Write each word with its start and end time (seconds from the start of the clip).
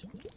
Yeah. 0.00 0.27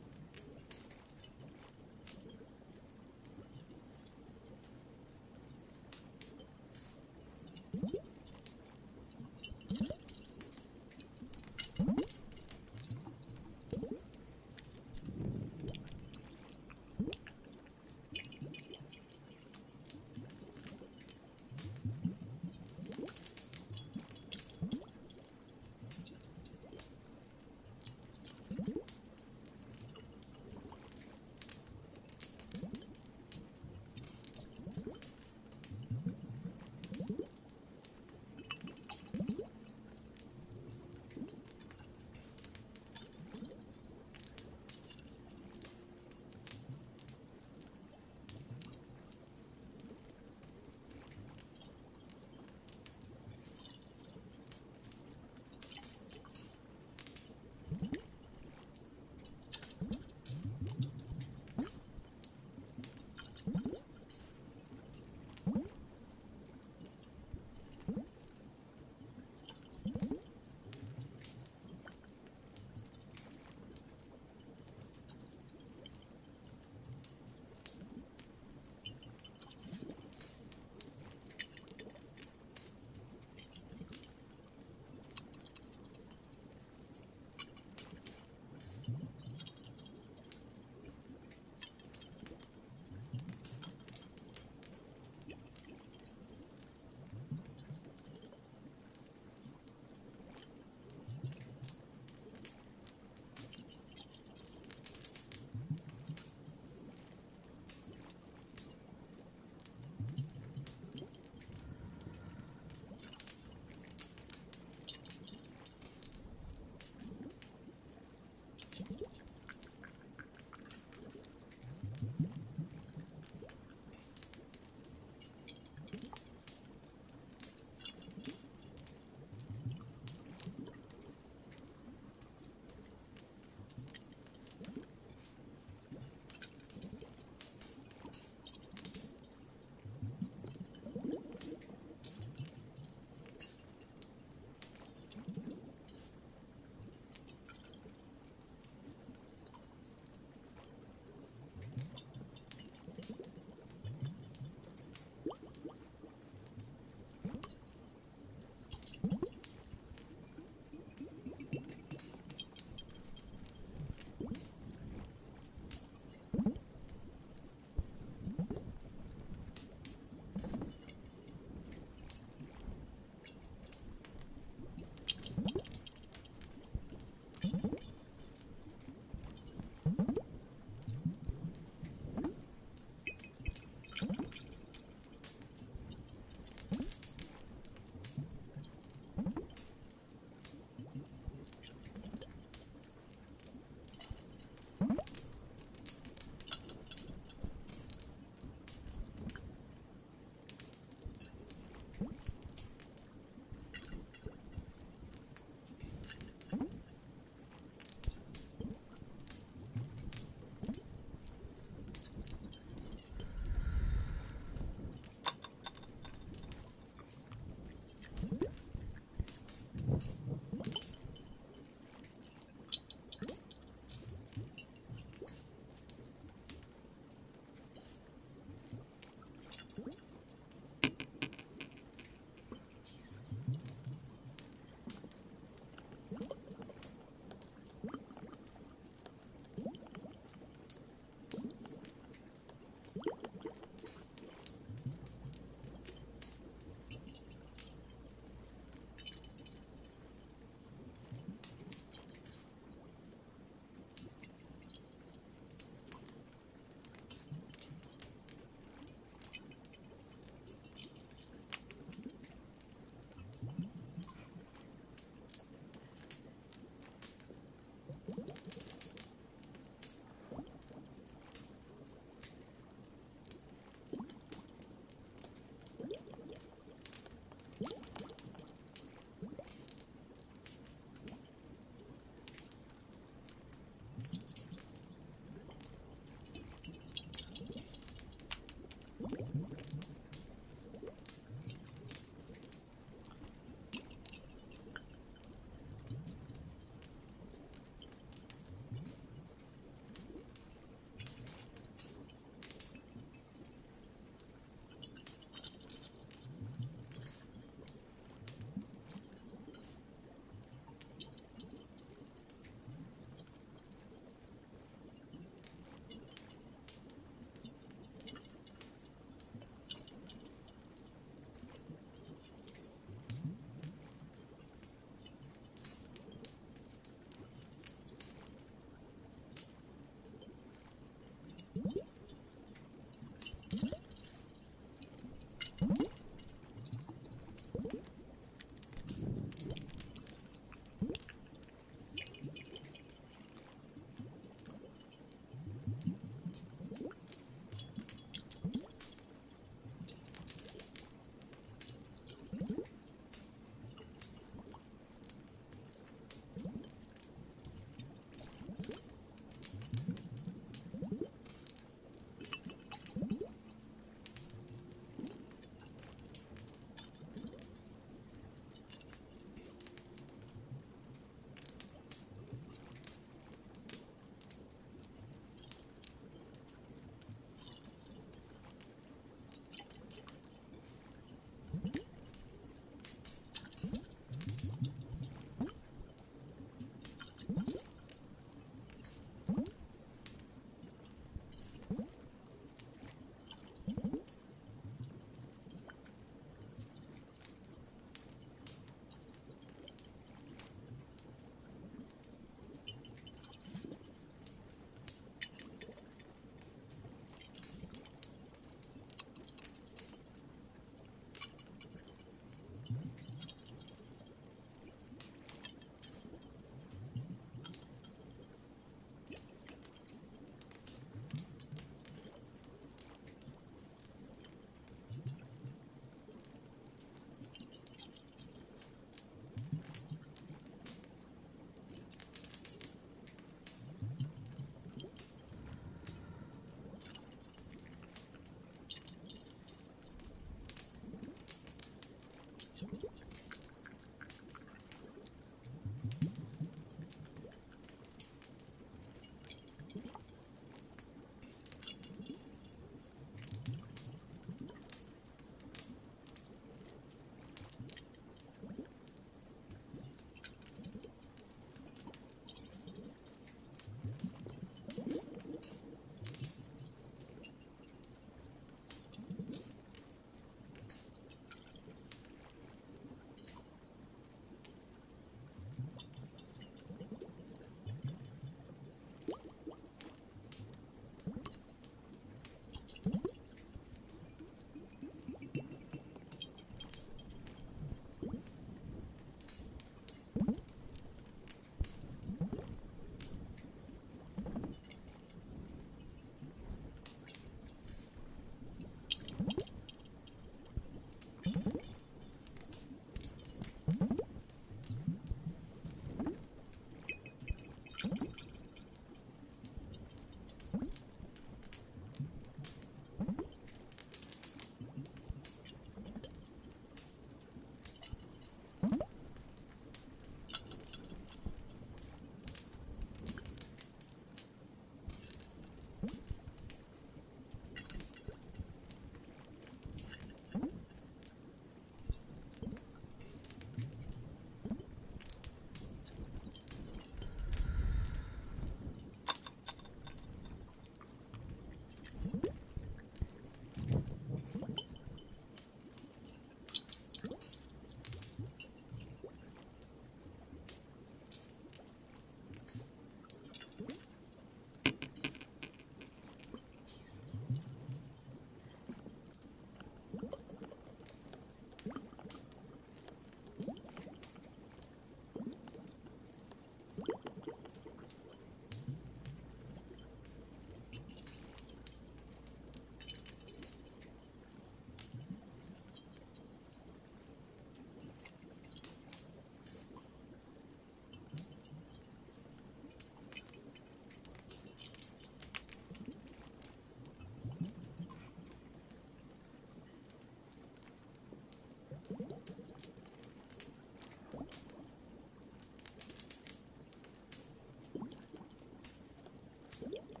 Yeah. 599.71 600.00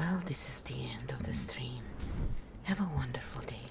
Well, 0.00 0.22
this 0.24 0.48
is 0.48 0.62
the 0.62 0.76
end 0.98 1.10
of 1.12 1.24
the 1.24 1.34
stream. 1.34 1.82
Have 2.62 2.80
a 2.80 2.88
wonderful 2.96 3.42
day. 3.42 3.66